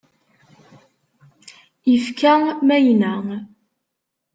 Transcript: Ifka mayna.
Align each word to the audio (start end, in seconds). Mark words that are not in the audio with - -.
Ifka 1.95 2.33
mayna. 2.67 3.11